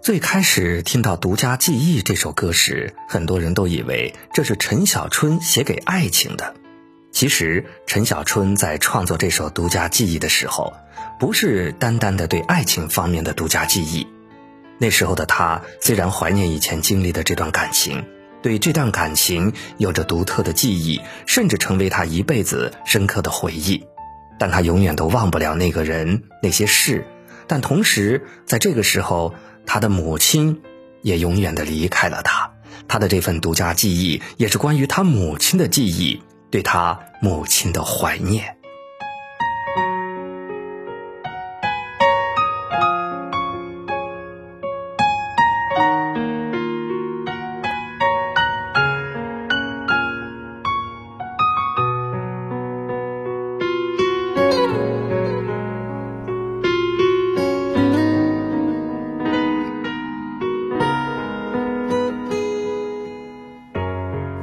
[0.00, 6.54] 最开始听到《独家记忆》这首歌时，很多人都以为这是陈小春写给爱情的。
[7.10, 10.72] 其实，陈小春在创作这首《独家记忆》的时候，
[11.18, 14.06] 不是单单的对爱情方面的独家记忆。
[14.78, 18.04] 那时候的他虽然怀念以前经历的这段感情，
[18.40, 23.84] 对这段感情有着独特的记忆，甚至成为他一辈子深刻的回忆，
[24.38, 27.04] 但他永远都忘不了那个人、那些事。
[27.48, 29.34] 但同时，在这个时候，
[29.68, 30.62] 他的母亲
[31.02, 32.50] 也永远的离开了他。
[32.88, 38.56] 他的这份独家记忆，也是关于他母亲的记忆，对他母亲的怀念。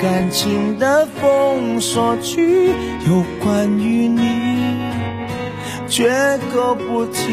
[0.00, 2.66] 感情的封锁区，
[3.08, 4.76] 有关于你，
[5.88, 6.10] 绝
[6.52, 7.32] 口不提，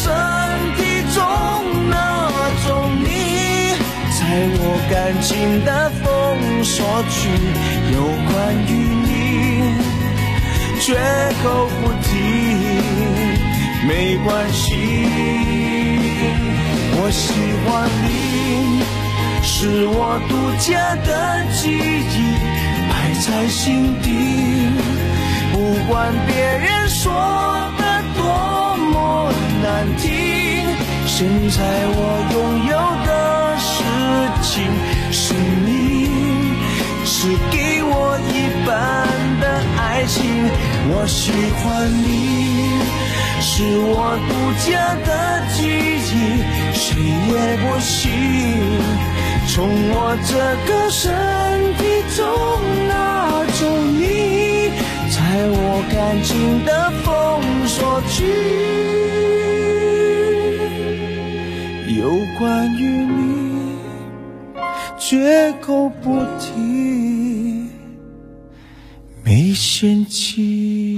[5.11, 7.27] 我感情的封锁区，
[7.93, 8.01] 有
[8.31, 8.71] 关于
[9.03, 9.75] 你，
[10.79, 10.95] 绝
[11.43, 12.09] 口不提，
[13.85, 14.63] 没关系。
[16.95, 17.33] 我喜
[17.65, 18.81] 欢你，
[19.43, 22.15] 是我独家的记忆，
[22.89, 24.07] 摆在心底。
[25.51, 27.11] 不管别人说
[27.77, 27.83] 的
[28.15, 28.23] 多
[28.77, 29.29] 么
[29.61, 30.07] 难听，
[31.05, 31.59] 现在
[31.97, 31.99] 我
[40.93, 42.05] 我喜欢你
[43.41, 44.31] 是我独
[44.69, 44.69] 家
[45.05, 45.09] 的
[45.53, 46.11] 记忆
[46.73, 46.83] 谁
[47.27, 47.91] 也不行
[49.47, 49.55] 从
[49.89, 49.95] 我
[50.27, 50.31] 这
[50.67, 51.01] 个身
[51.77, 51.81] 体
[52.15, 52.19] 中
[52.89, 52.91] 拿
[53.53, 53.59] 走
[53.93, 54.03] 你
[55.09, 55.15] 在
[55.47, 55.55] 我
[55.91, 56.29] 感情
[56.65, 56.69] 的
[57.03, 57.07] 封
[57.67, 58.15] 锁区
[61.99, 61.99] 有
[62.37, 63.19] 关于你
[64.97, 67.30] 绝口不提
[69.23, 70.97] 没心情。